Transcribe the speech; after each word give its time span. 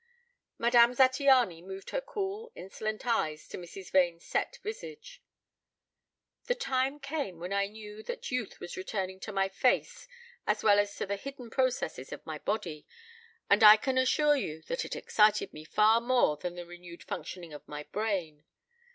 Madame 0.57 0.95
Zattiany 0.95 1.61
moved 1.63 1.91
her 1.91 2.01
cool 2.01 2.51
insolent 2.55 3.05
eyes 3.05 3.47
to 3.47 3.55
Mrs. 3.55 3.91
Vane's 3.91 4.25
set 4.25 4.57
visage. 4.63 5.21
"The 6.45 6.55
time 6.55 6.99
came 6.99 7.39
when 7.39 7.53
I 7.53 7.67
knew 7.67 8.01
that 8.01 8.31
youth 8.31 8.59
was 8.59 8.75
returning 8.75 9.19
to 9.19 9.31
my 9.31 9.47
face 9.47 10.07
as 10.47 10.63
well 10.63 10.79
as 10.79 10.95
to 10.95 11.05
the 11.05 11.17
hidden 11.17 11.51
processes 11.51 12.11
of 12.11 12.25
my 12.25 12.39
body; 12.39 12.87
and 13.47 13.63
I 13.63 13.77
can 13.77 13.99
assure 13.99 14.35
you 14.35 14.63
that 14.63 14.85
it 14.85 14.95
excited 14.95 15.53
me 15.53 15.65
far 15.65 16.01
more 16.01 16.35
than 16.35 16.55
the 16.55 16.65
renewed 16.65 17.03
functioning 17.03 17.53
of 17.53 17.67
my 17.67 17.83
brain. 17.83 18.43